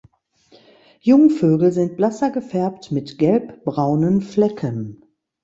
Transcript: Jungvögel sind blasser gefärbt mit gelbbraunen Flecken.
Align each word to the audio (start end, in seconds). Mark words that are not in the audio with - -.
Jungvögel 1.01 1.71
sind 1.71 1.95
blasser 1.95 2.31
gefärbt 2.31 2.91
mit 2.91 3.19
gelbbraunen 3.19 4.21
Flecken. 4.21 5.03